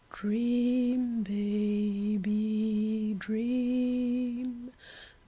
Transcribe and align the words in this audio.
Dream, 0.11 1.21
baby, 1.21 2.17
dream 3.19 4.71